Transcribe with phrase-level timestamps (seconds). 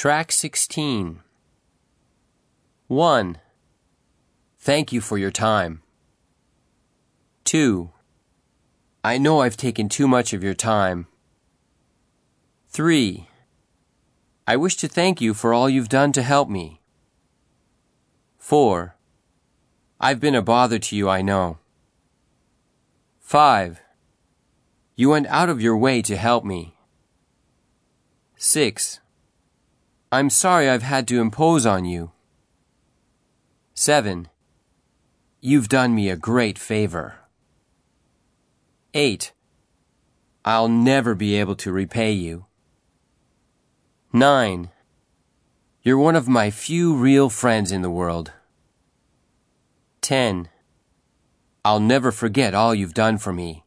[0.00, 1.22] Track 16.
[2.86, 3.38] 1.
[4.56, 5.82] Thank you for your time.
[7.42, 7.90] 2.
[9.02, 11.08] I know I've taken too much of your time.
[12.68, 13.28] 3.
[14.46, 16.80] I wish to thank you for all you've done to help me.
[18.38, 18.94] 4.
[19.98, 21.58] I've been a bother to you, I know.
[23.18, 23.80] 5.
[24.94, 26.76] You went out of your way to help me.
[28.36, 29.00] 6.
[30.10, 32.12] I'm sorry I've had to impose on you.
[33.74, 34.28] 7.
[35.42, 37.16] You've done me a great favor.
[38.94, 39.32] 8.
[40.46, 42.46] I'll never be able to repay you.
[44.10, 44.70] 9.
[45.82, 48.32] You're one of my few real friends in the world.
[50.00, 50.48] 10.
[51.66, 53.64] I'll never forget all you've done for me.